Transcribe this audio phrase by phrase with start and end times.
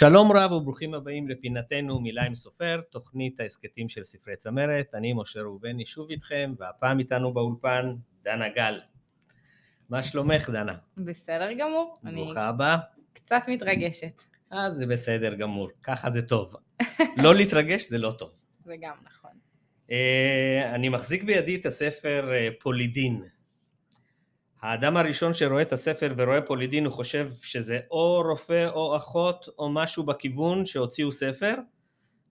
[0.00, 4.94] שלום רב וברוכים הבאים לפינתנו מילה עם סופר, תוכנית ההסכתים של ספרי צמרת.
[4.94, 8.80] אני משה ראובני שוב איתכם, והפעם איתנו באולפן דנה גל.
[9.88, 10.74] מה שלומך דנה?
[10.96, 11.94] בסדר גמור.
[12.02, 12.76] ברוכה הבאה.
[13.12, 14.22] קצת מתרגשת.
[14.52, 16.54] אה, זה בסדר גמור, ככה זה טוב.
[17.24, 18.30] לא להתרגש זה לא טוב.
[18.64, 19.30] זה גם נכון.
[19.90, 23.22] אה, אני מחזיק בידי את הספר אה, פולידין.
[24.62, 29.70] האדם הראשון שרואה את הספר ורואה פולידין הוא חושב שזה או רופא או אחות או
[29.70, 31.54] משהו בכיוון שהוציאו ספר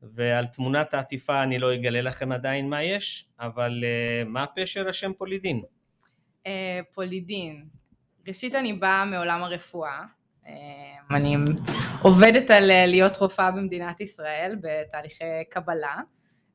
[0.03, 5.13] ועל תמונת העטיפה אני לא אגלה לכם עדיין מה יש, אבל uh, מה פשר השם
[5.13, 5.61] פולידין?
[6.43, 6.49] Uh,
[6.93, 7.65] פולידין,
[8.27, 10.03] ראשית אני באה מעולם הרפואה,
[10.45, 10.47] uh,
[11.11, 11.35] אני
[12.01, 15.95] עובדת על להיות רופאה במדינת ישראל בתהליכי קבלה,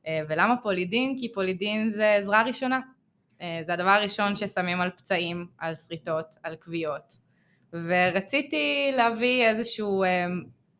[0.03, 1.17] uh, ולמה פולידין?
[1.19, 2.79] כי פולידין זה עזרה ראשונה.
[3.41, 7.13] אה, זה הדבר הראשון ששמים על פצעים, על שריטות, על כוויות.
[7.73, 10.25] ורציתי להביא איזשהו אה,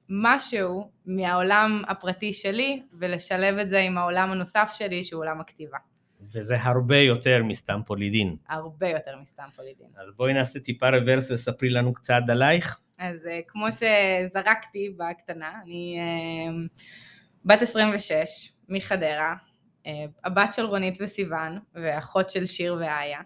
[0.09, 5.77] משהו מהעולם הפרטי שלי ולשלב את זה עם העולם הנוסף שלי שהוא עולם הכתיבה.
[6.21, 8.35] וזה הרבה יותר מסתם פולידין.
[8.49, 9.87] הרבה יותר מסתם פולידין.
[9.95, 12.79] אז בואי נעשה טיפה רוורס וספרי לנו קצת עלייך.
[12.99, 15.97] אז אה, כמו שזרקתי בקטנה, אני
[17.45, 19.35] בת 26 מחדרה,
[20.23, 23.19] הבת של רונית וסיוון, ואחות של שיר ואיה,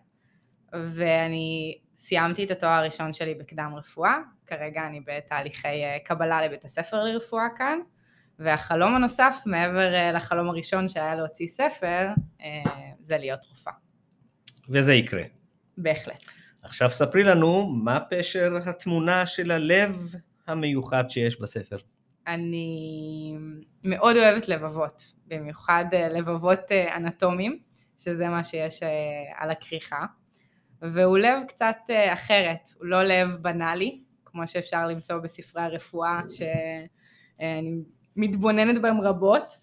[0.74, 7.04] ואני סיימתי את התואר הראשון שלי בקדם רפואה, כרגע אני בתהליכי אה, קבלה לבית הספר
[7.04, 7.80] לרפואה כאן,
[8.40, 12.08] והחלום הנוסף, מעבר אה, לחלום הראשון שהיה להוציא ספר,
[13.02, 13.74] זה להיות רופאה.
[14.70, 15.24] וזה יקרה.
[15.78, 16.24] בהחלט.
[16.62, 19.96] עכשיו ספרי לנו מה פשר התמונה של הלב
[20.48, 21.78] המיוחד שיש בספר.
[22.34, 23.38] אני
[23.86, 27.60] מאוד אוהבת לבבות, במיוחד אה, לבבות אה, אנטומיים,
[27.98, 28.90] שזה מה שיש אה,
[29.36, 30.06] על הכריכה,
[30.82, 31.78] והוא לב קצת
[32.14, 37.84] אחרת, הוא לא לב בנאלי, כמו שאפשר למצוא בספרי הרפואה שאני
[38.16, 39.54] מתבוננת בהם רבות,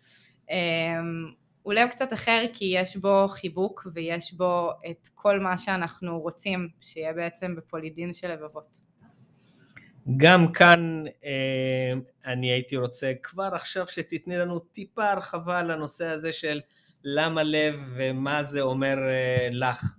[1.62, 6.68] הוא לב קצת אחר כי יש בו חיבוק ויש בו את כל מה שאנחנו רוצים
[6.80, 8.85] שיהיה בעצם בפולידין של לבבות.
[10.16, 11.92] גם כאן אה,
[12.26, 16.60] אני הייתי רוצה כבר עכשיו שתתני לנו טיפה הרחבה לנושא הזה של
[17.04, 19.96] למה לב ומה זה אומר אה, לך.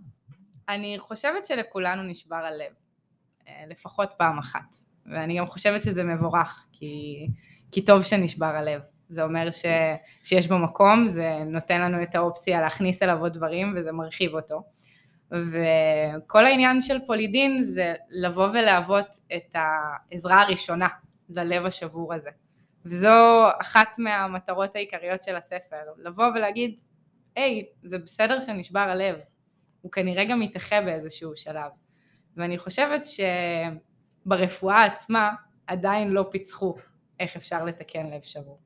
[0.69, 2.71] אני חושבת שלכולנו נשבר הלב,
[3.47, 4.75] אה, לפחות פעם אחת,
[5.05, 7.27] ואני גם חושבת שזה מבורך, כי,
[7.71, 8.81] כי טוב שנשבר הלב.
[9.09, 9.65] זה אומר ש,
[10.23, 14.63] שיש בו מקום, זה נותן לנו את האופציה להכניס אליו עוד דברים וזה מרחיב אותו.
[15.31, 20.87] וכל העניין של פולידין זה לבוא ולהוות את העזרה הראשונה
[21.29, 22.29] ללב השבור הזה.
[22.85, 26.81] וזו אחת מהמטרות העיקריות של הספר, לבוא ולהגיד,
[27.35, 29.15] היי, זה בסדר שנשבר הלב,
[29.81, 31.71] הוא כנראה גם יתאחה באיזשהו שלב.
[32.37, 33.07] ואני חושבת
[34.25, 35.29] שברפואה עצמה
[35.67, 36.75] עדיין לא פיצחו
[37.19, 38.59] איך אפשר לתקן לב שבור.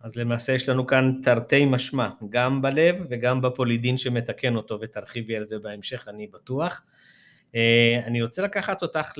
[0.00, 5.44] אז למעשה יש לנו כאן תרתי משמע, גם בלב וגם בפולידין שמתקן אותו, ותרחיבי על
[5.44, 6.82] זה בהמשך, אני בטוח.
[7.54, 9.12] אה, אני רוצה לקחת אותך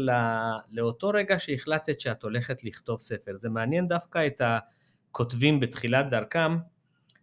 [0.72, 3.36] לאותו רגע שהחלטת שאת הולכת לכתוב ספר.
[3.36, 4.42] זה מעניין דווקא את
[5.10, 6.56] הכותבים בתחילת דרכם,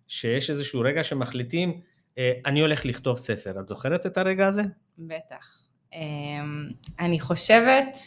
[0.07, 1.81] שיש איזשהו רגע שמחליטים,
[2.17, 3.59] אה, אני הולך לכתוב ספר.
[3.59, 4.63] את זוכרת את הרגע הזה?
[4.97, 5.59] בטח.
[5.93, 5.99] אה,
[6.99, 7.97] אני חושבת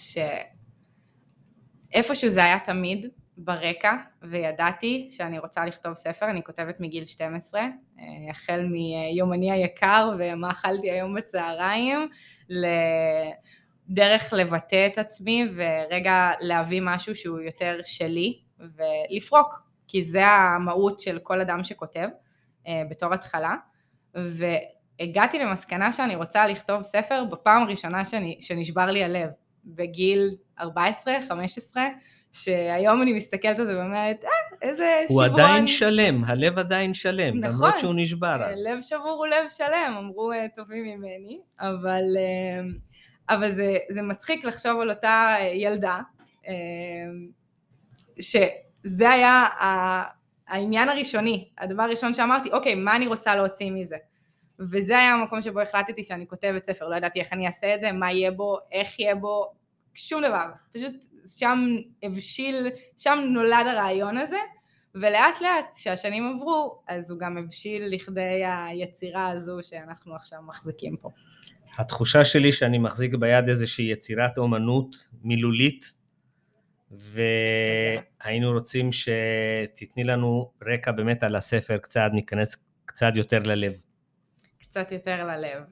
[1.93, 3.07] שאיפשהו זה היה תמיד,
[3.39, 7.69] ברקע וידעתי שאני רוצה לכתוב ספר, אני כותבת מגיל 12, אה,
[8.31, 12.09] החל מיומני היקר ומה אכלתי היום בצהריים,
[13.89, 21.19] לדרך לבטא את עצמי ורגע להביא משהו שהוא יותר שלי ולפרוק, כי זה המהות של
[21.19, 22.09] כל אדם שכותב
[22.67, 23.55] אה, בתור התחלה,
[24.15, 28.03] והגעתי למסקנה שאני רוצה לכתוב ספר בפעם הראשונה
[28.41, 29.31] שנשבר לי הלב,
[29.65, 31.83] בגיל 14, 15,
[32.33, 34.31] שהיום אני מסתכלת על זה ואומרת, אה,
[34.63, 35.29] איזה שברון.
[35.29, 38.67] הוא עדיין שלם, הלב עדיין שלם, נכון, למרות שהוא נשבר אז.
[38.67, 42.61] לב שבור הוא לב שלם, אמרו אה, טובים ממני, אבל, אה,
[43.37, 46.01] אבל זה, זה מצחיק לחשוב על אותה ילדה,
[46.49, 46.55] אה,
[48.21, 49.47] שזה היה
[50.49, 53.97] העניין הראשוני, הדבר הראשון שאמרתי, אוקיי, מה אני רוצה להוציא מזה?
[54.61, 57.93] וזה היה המקום שבו החלטתי שאני כותבת ספר, לא ידעתי איך אני אעשה את זה,
[57.93, 59.53] מה יהיה בו, איך יהיה בו,
[59.99, 60.93] שום דבר, פשוט
[61.37, 61.59] שם
[62.03, 62.69] הבשיל,
[62.99, 64.39] שם נולד הרעיון הזה,
[64.95, 71.11] ולאט לאט כשהשנים עברו, אז הוא גם הבשיל לכדי היצירה הזו שאנחנו עכשיו מחזיקים פה.
[71.79, 75.93] התחושה שלי שאני מחזיק ביד איזושהי יצירת אומנות מילולית,
[76.91, 83.73] והיינו רוצים שתתני לנו רקע באמת על הספר קצת, ניכנס קצת יותר ללב.
[84.61, 85.63] קצת יותר ללב.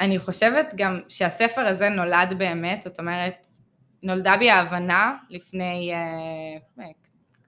[0.00, 3.46] אני חושבת גם שהספר הזה נולד באמת, זאת אומרת,
[4.02, 5.92] נולדה בי ההבנה לפני
[6.78, 6.82] uh,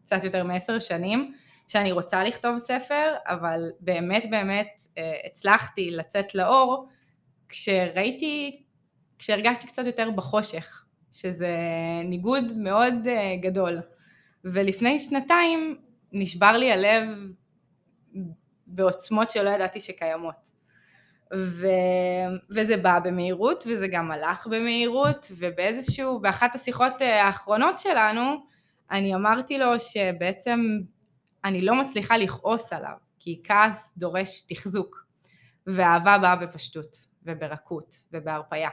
[0.05, 1.35] קצת יותר מעשר שנים,
[1.69, 6.89] שאני רוצה לכתוב ספר, אבל באמת באמת uh, הצלחתי לצאת לאור
[7.49, 8.62] כשראיתי,
[9.19, 11.56] כשהרגשתי קצת יותר בחושך, שזה
[12.05, 13.81] ניגוד מאוד uh, גדול.
[14.45, 15.79] ולפני שנתיים
[16.12, 17.09] נשבר לי הלב
[18.67, 20.58] בעוצמות שלא ידעתי שקיימות.
[21.35, 21.67] ו...
[22.51, 28.23] וזה בא במהירות וזה גם הלך במהירות ובאיזשהו, באחת השיחות אה, האחרונות שלנו
[28.91, 30.61] אני אמרתי לו שבעצם
[31.45, 35.07] אני לא מצליחה לכעוס עליו כי כעס דורש תחזוק
[35.67, 38.71] ואהבה באה בפשטות וברכות ובהרפייה.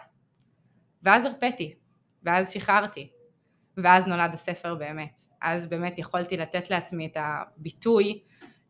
[1.03, 1.75] ואז הרפאתי
[2.23, 3.09] ואז שחררתי
[3.77, 5.21] ואז נולד הספר באמת.
[5.41, 8.23] אז באמת יכולתי לתת לעצמי את הביטוי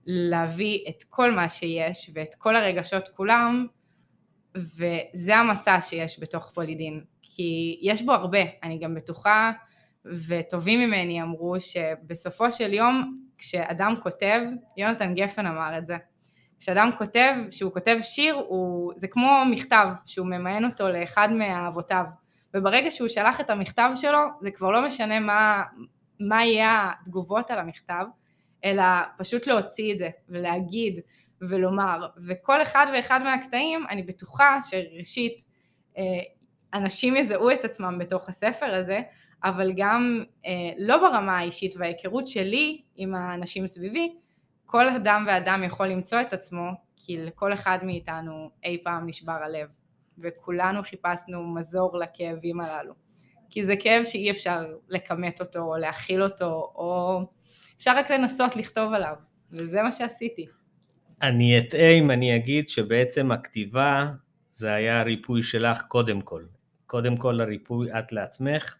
[0.05, 3.67] להביא את כל מה שיש ואת כל הרגשות כולם
[4.55, 9.51] וזה המסע שיש בתוך פולידין כי יש בו הרבה, אני גם בטוחה
[10.05, 14.39] וטובים ממני אמרו שבסופו של יום כשאדם כותב,
[14.77, 15.97] יונתן גפן אמר את זה,
[16.59, 22.03] כשאדם כותב, כשהוא כותב שיר הוא, זה כמו מכתב שהוא ממיין אותו לאחד מאהבותיו
[22.53, 25.63] וברגע שהוא שלח את המכתב שלו זה כבר לא משנה מה,
[26.19, 28.05] מה יהיה התגובות על המכתב
[28.65, 28.83] אלא
[29.17, 30.99] פשוט להוציא את זה ולהגיד
[31.49, 35.43] ולומר, וכל אחד ואחד מהקטעים אני בטוחה שראשית
[35.97, 36.03] אה,
[36.73, 39.01] אנשים יזהו את עצמם בתוך הספר הזה,
[39.43, 44.15] אבל גם אה, לא ברמה האישית וההיכרות שלי עם האנשים סביבי,
[44.65, 49.67] כל אדם ואדם יכול למצוא את עצמו, כי לכל אחד מאיתנו אי פעם נשבר הלב,
[50.17, 52.93] וכולנו חיפשנו מזור לכאבים הללו.
[53.49, 57.19] כי זה כאב שאי אפשר לכמת אותו או להכיל אותו, או
[57.77, 59.15] אפשר רק לנסות לכתוב עליו,
[59.51, 60.45] וזה מה שעשיתי.
[61.21, 64.05] אני אטעה אם אני אגיד שבעצם הכתיבה
[64.51, 66.43] זה היה הריפוי שלך קודם כל.
[66.85, 68.75] קודם כל הריפוי את לעצמך.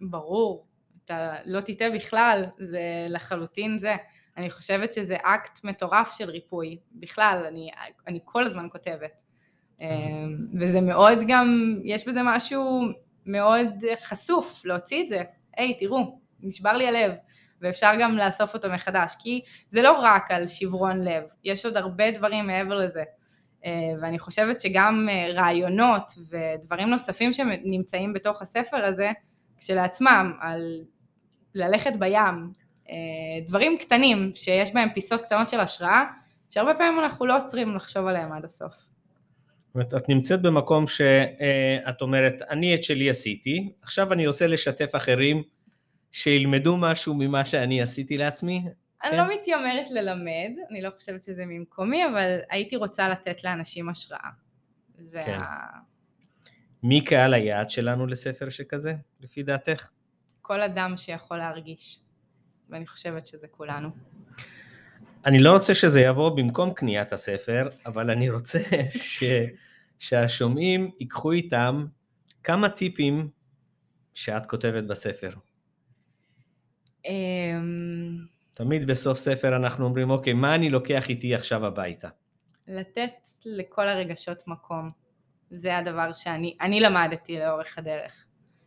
[0.00, 0.66] ברור,
[1.04, 3.94] אתה לא תטעה בכלל, זה לחלוטין זה.
[4.36, 6.78] אני חושבת שזה אקט מטורף של ריפוי.
[6.92, 7.70] בכלל, אני,
[8.06, 9.22] אני כל הזמן כותבת.
[9.80, 9.86] אמ,
[10.60, 12.80] וזה מאוד גם, יש בזה משהו
[13.26, 13.68] מאוד
[14.02, 15.22] חשוף להוציא את זה.
[15.56, 17.12] היי, תראו, נשבר לי הלב.
[17.60, 19.40] ואפשר גם לאסוף אותו מחדש, כי
[19.70, 23.02] זה לא רק על שברון לב, יש עוד הרבה דברים מעבר לזה.
[23.64, 23.70] אה,
[24.00, 29.10] ואני חושבת שגם אה, רעיונות ודברים נוספים שנמצאים בתוך הספר הזה,
[29.58, 30.84] כשלעצמם, על
[31.54, 32.52] ללכת בים,
[32.90, 32.94] אה,
[33.46, 36.04] דברים קטנים שיש בהם פיסות קטנות של השראה,
[36.50, 38.72] שהרבה פעמים אנחנו לא עוצרים לחשוב עליהם עד הסוף.
[38.72, 44.90] זאת אומרת, את נמצאת במקום שאת אומרת, אני את שלי עשיתי, עכשיו אני רוצה לשתף
[44.96, 45.42] אחרים
[46.12, 48.64] שילמדו משהו ממה שאני עשיתי לעצמי.
[49.04, 49.16] אני כן?
[49.16, 54.30] לא מתיימרת ללמד, אני לא חושבת שזה ממקומי, אבל הייתי רוצה לתת לאנשים השראה.
[54.98, 55.38] זה כן.
[55.40, 55.66] ה...
[56.82, 59.88] מי קהל היעד שלנו לספר שכזה, לפי דעתך?
[60.42, 62.00] כל אדם שיכול להרגיש,
[62.68, 63.88] ואני חושבת שזה כולנו.
[65.26, 68.58] אני לא רוצה שזה יבוא במקום קניית הספר, אבל אני רוצה
[68.90, 69.24] ש...
[69.98, 71.86] שהשומעים ייקחו איתם
[72.42, 73.28] כמה טיפים
[74.14, 75.30] שאת כותבת בספר.
[77.08, 78.18] אמ,
[78.54, 82.08] תמיד בסוף ספר אנחנו אומרים, אוקיי, מה אני לוקח איתי עכשיו הביתה?
[82.68, 84.88] לתת לכל הרגשות מקום.
[85.50, 88.24] זה הדבר שאני למדתי לאורך הדרך.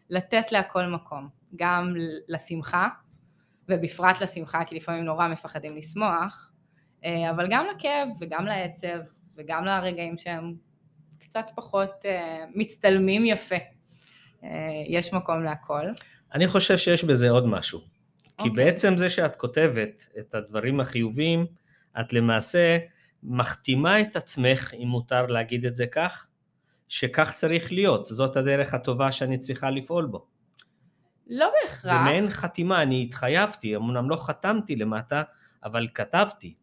[0.09, 1.29] לתת להכל מקום.
[1.55, 1.93] גם
[2.27, 2.87] לשמחה,
[3.69, 6.51] ובפרט לשמחה, כי לפעמים נורא מפחדים לשמוח,
[7.05, 8.99] אה, אבל גם לכאב וגם לעצב
[9.37, 10.53] וגם לרגעים שהם
[11.19, 13.55] קצת פחות אה, מצטלמים יפה.
[14.43, 14.49] אה,
[14.87, 15.85] יש מקום להכל.
[16.33, 17.79] אני חושב שיש בזה עוד משהו.
[18.41, 18.51] כי okay.
[18.51, 18.65] אוקיי.
[18.65, 21.45] בעצם זה שאת כותבת את הדברים החיוביים,
[21.99, 22.77] את למעשה
[23.23, 26.27] מחתימה את עצמך, אם מותר להגיד את זה כך,
[26.87, 30.27] שכך צריך להיות, זאת הדרך הטובה שאני צריכה לפעול בו.
[31.27, 31.81] לא בהכרח.
[31.81, 35.23] זה מעין חתימה, אני התחייבתי, אמנם לא חתמתי למטה,
[35.63, 36.55] אבל כתבתי.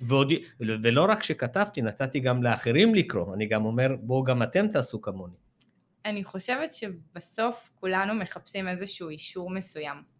[0.00, 5.02] ועוד, ולא רק שכתבתי, נתתי גם לאחרים לקרוא, אני גם אומר, בואו גם אתם תעשו
[5.02, 5.36] כמוני.
[6.04, 10.13] אני חושבת שבסוף כולנו מחפשים איזשהו אישור מסוים.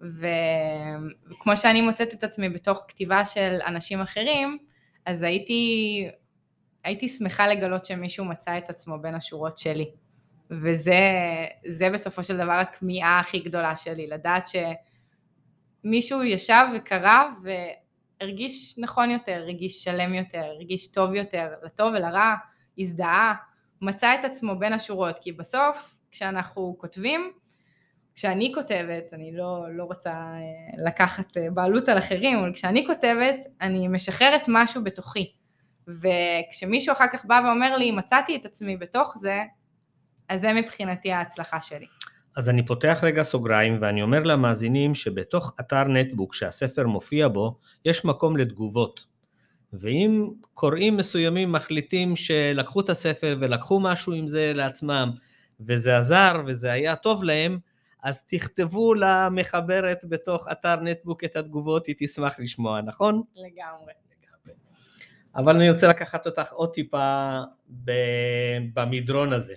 [0.00, 4.58] וכמו שאני מוצאת את עצמי בתוך כתיבה של אנשים אחרים,
[5.06, 6.08] אז הייתי,
[6.84, 9.90] הייתי שמחה לגלות שמישהו מצא את עצמו בין השורות שלי.
[10.50, 14.48] וזה בסופו של דבר הכמיהה הכי גדולה שלי, לדעת
[15.84, 22.34] שמישהו ישב וקרא והרגיש נכון יותר, הרגיש שלם יותר, הרגיש טוב יותר, לטוב ולרע,
[22.78, 23.34] הזדהה,
[23.82, 27.32] מצא את עצמו בין השורות, כי בסוף כשאנחנו כותבים,
[28.18, 33.36] כשאני כותבת, אני לא, לא רוצה אה, לקחת אה, בעלות על אחרים, אבל כשאני כותבת,
[33.60, 35.32] אני משחררת משהו בתוכי.
[35.88, 39.42] וכשמישהו אחר כך בא ואומר לי, מצאתי את עצמי בתוך זה,
[40.28, 41.86] אז זה מבחינתי ההצלחה שלי.
[42.36, 48.04] אז אני פותח רגע סוגריים ואני אומר למאזינים שבתוך אתר נטבוק שהספר מופיע בו, יש
[48.04, 49.06] מקום לתגובות.
[49.72, 55.10] ואם קוראים מסוימים מחליטים שלקחו את הספר ולקחו משהו עם זה לעצמם,
[55.60, 57.58] וזה עזר וזה היה טוב להם,
[58.02, 63.22] אז תכתבו למחברת בתוך אתר נטבוק את התגובות, היא תשמח לשמוע, נכון?
[63.36, 63.92] לגמרי.
[65.34, 67.38] אבל אני רוצה לקחת אותך עוד טיפה
[68.74, 69.54] במדרון הזה.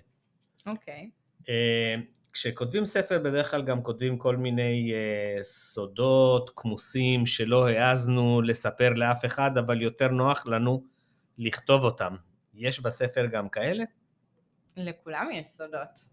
[0.68, 1.10] אוקיי.
[1.10, 1.50] Okay.
[1.50, 1.96] אה,
[2.34, 9.26] כשכותבים ספר בדרך כלל גם כותבים כל מיני uh, סודות, כמוסים שלא העזנו לספר לאף
[9.26, 10.84] אחד, אבל יותר נוח לנו
[11.38, 12.14] לכתוב אותם.
[12.54, 13.84] יש בספר גם כאלה?
[14.78, 16.06] לכולם יש סודות,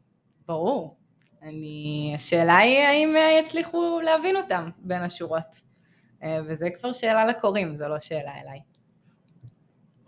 [0.47, 0.99] ברור.
[1.43, 2.13] אני...
[2.15, 5.61] השאלה היא האם אה, יצליחו להבין אותם בין השורות.
[6.23, 8.61] אה, וזה כבר שאלה לקוראים, זו לא שאלה אליי.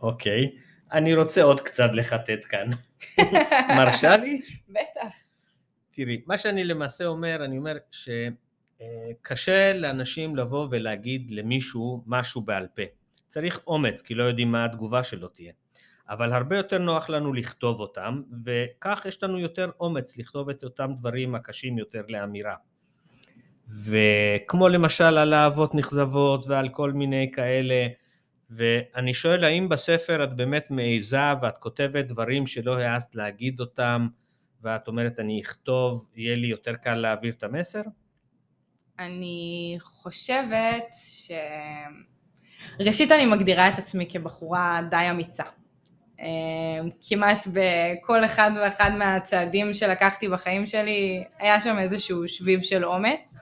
[0.02, 0.50] אוקיי,
[0.92, 2.66] אני רוצה עוד קצת לחטט כאן.
[3.78, 4.40] מרשה לי?
[4.68, 5.16] בטח.
[5.90, 12.82] תראי, מה שאני למעשה אומר, אני אומר שקשה לאנשים לבוא ולהגיד למישהו משהו בעל פה.
[13.28, 15.52] צריך אומץ, כי לא יודעים מה התגובה שלו תהיה.
[16.10, 20.92] אבל הרבה יותר נוח לנו לכתוב אותם, וכך יש לנו יותר אומץ לכתוב את אותם
[20.96, 22.54] דברים הקשים יותר לאמירה.
[23.84, 27.86] וכמו למשל על אהבות נכזבות ועל כל מיני כאלה,
[28.50, 34.08] ואני שואל האם בספר את באמת מעיזה ואת כותבת דברים שלא העזת להגיד אותם,
[34.62, 37.82] ואת אומרת אני אכתוב, יהיה לי יותר קל להעביר את המסר?
[38.98, 41.30] אני חושבת ש...
[42.80, 45.44] ראשית אני מגדירה את עצמי כבחורה די אמיצה.
[46.20, 53.36] אמ, כמעט בכל אחד ואחד מהצעדים שלקחתי בחיים שלי היה שם איזשהו שביב של אומץ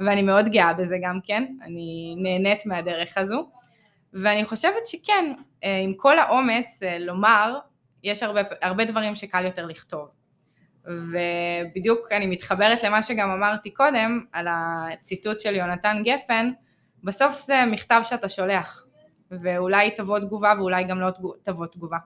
[0.00, 3.48] ואני מאוד גאה בזה גם כן, אני נהנית מהדרך הזו
[4.12, 5.32] ואני חושבת שכן,
[5.64, 7.58] אה, עם כל האומץ אה, לומר,
[8.02, 10.08] יש הרבה, הרבה דברים שקל יותר לכתוב.
[10.84, 16.50] ובדיוק אני מתחברת למה שגם אמרתי קודם, על הציטוט של יונתן גפן,
[17.04, 18.86] בסוף זה מכתב שאתה שולח,
[19.30, 21.10] ואולי תבוא תגובה ואולי גם לא
[21.42, 21.96] תבוא תגובה.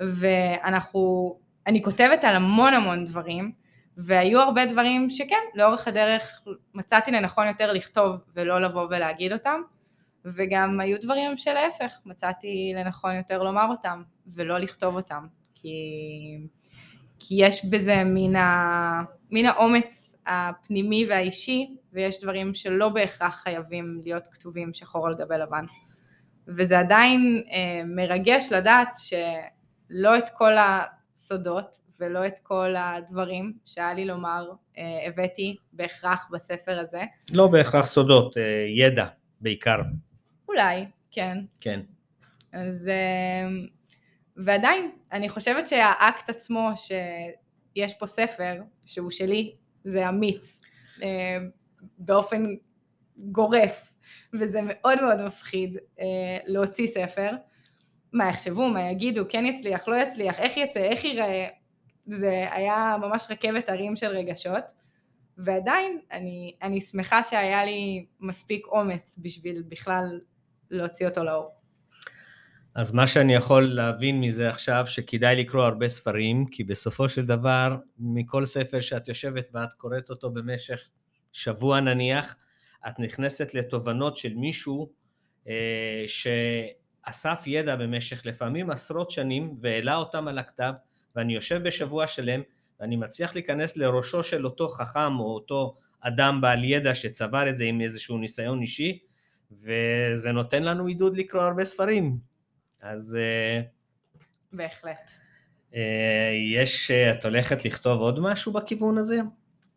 [0.00, 1.34] ואנחנו,
[1.66, 3.52] אני כותבת על המון המון דברים,
[3.96, 6.42] והיו הרבה דברים שכן, לאורך הדרך
[6.74, 9.60] מצאתי לנכון יותר לכתוב ולא לבוא ולהגיד אותם,
[10.24, 14.02] וגם היו דברים שלהפך, מצאתי לנכון יותר לומר אותם
[14.34, 15.68] ולא לכתוב אותם, כי,
[17.18, 24.28] כי יש בזה מן, ה, מן האומץ הפנימי והאישי, ויש דברים שלא בהכרח חייבים להיות
[24.32, 25.64] כתובים שחור על גבי לבן.
[26.48, 28.96] וזה עדיין אה, מרגש לדעת
[29.88, 36.78] שלא את כל הסודות ולא את כל הדברים שהיה לי לומר אה, הבאתי בהכרח בספר
[36.78, 37.02] הזה.
[37.32, 39.06] לא בהכרח סודות, אה, ידע
[39.40, 39.78] בעיקר.
[40.48, 41.38] אולי, כן.
[41.60, 41.80] כן.
[42.52, 42.88] אז...
[42.88, 43.66] אמ,
[44.44, 50.60] ועדיין, אני חושבת שהאקט עצמו, שיש פה ספר, שהוא שלי, זה אמיץ,
[51.02, 51.50] אמ,
[51.98, 52.44] באופן
[53.18, 53.94] גורף,
[54.40, 57.30] וזה מאוד מאוד מפחיד אה, להוציא ספר.
[58.16, 61.46] מה יחשבו, מה יגידו, כן יצליח, לא יצליח, איך יצא, איך ייראה,
[62.06, 64.64] זה היה ממש רכבת הרים של רגשות.
[65.38, 70.20] ועדיין אני, אני שמחה שהיה לי מספיק אומץ בשביל בכלל
[70.70, 71.50] להוציא אותו לאור.
[72.74, 77.76] אז מה שאני יכול להבין מזה עכשיו, שכדאי לקרוא הרבה ספרים, כי בסופו של דבר,
[77.98, 80.88] מכל ספר שאת יושבת ואת קוראת אותו במשך
[81.32, 82.36] שבוע נניח,
[82.88, 84.92] את נכנסת לתובנות של מישהו
[85.48, 86.02] אה,
[87.06, 90.72] שאסף ידע במשך לפעמים עשרות שנים והעלה אותם על הכתב,
[91.16, 92.40] ואני יושב בשבוע שלם
[92.80, 97.64] ואני מצליח להיכנס לראשו של אותו חכם או אותו אדם בעל ידע שצבר את זה
[97.64, 98.98] עם איזשהו ניסיון אישי,
[99.52, 102.18] וזה נותן לנו עידוד לקרוא הרבה ספרים.
[102.80, 103.16] אז...
[103.20, 103.60] אה,
[104.52, 105.10] בהחלט.
[105.74, 109.16] אה, יש, אה, את הולכת לכתוב עוד משהו בכיוון הזה?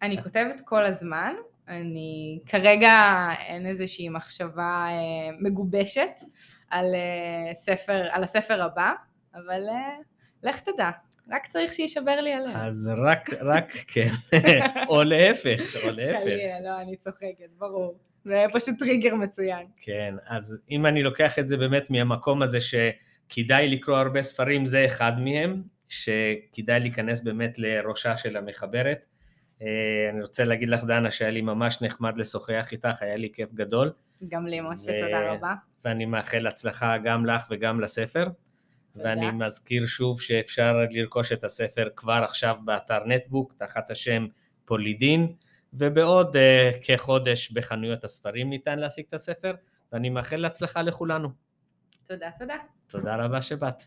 [0.02, 1.34] אני כותבת כל הזמן,
[1.68, 4.88] אני כרגע אין איזושהי מחשבה
[5.40, 6.12] מגובשת
[6.70, 6.86] על,
[7.54, 8.92] ספר, על הספר הבא,
[9.36, 9.62] אבל
[10.44, 10.90] לך תדע,
[11.32, 12.56] רק צריך שיישבר לי הלב.
[12.56, 14.10] אז רק, רק כן,
[14.90, 16.24] או להפך, או להפך.
[16.24, 18.00] חלילה, לא, אני צוחקת, ברור.
[18.26, 19.68] זה פשוט טריגר מצוין.
[19.82, 24.86] כן, אז אם אני לוקח את זה באמת מהמקום הזה שכדאי לקרוא הרבה ספרים, זה
[24.86, 29.06] אחד מהם, שכדאי להיכנס באמת לראשה של המחברת.
[29.62, 33.54] אה, אני רוצה להגיד לך, דנה, שהיה לי ממש נחמד לשוחח איתך, היה לי כיף
[33.54, 33.92] גדול.
[34.28, 35.06] גם לי, משה, ו...
[35.06, 35.54] תודה רבה.
[35.86, 38.24] ואני מאחל הצלחה גם לך וגם לספר.
[38.94, 39.10] תודה.
[39.10, 44.28] ואני מזכיר שוב שאפשר לרכוש את הספר כבר עכשיו באתר נטבוק, תחת השם
[44.66, 45.34] פולידין.
[45.74, 46.40] ובעוד uh,
[46.86, 49.54] כחודש בחנויות הספרים ניתן להשיג את הספר,
[49.92, 51.30] ואני מאחל להצלחה לכולנו.
[52.08, 52.56] תודה, תודה.
[52.88, 53.84] תודה רבה שבאת.